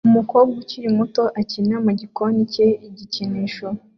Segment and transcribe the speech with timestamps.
[0.09, 2.67] Umukobwa ukiri muto akina mu gikoni cye
[2.97, 3.67] gikinisha